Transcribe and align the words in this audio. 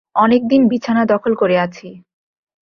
অনেকদিন 0.15 0.61
বিছানা 0.67 1.03
দখল 1.05 1.33
করে 1.35 1.55
আছি। 1.59 1.87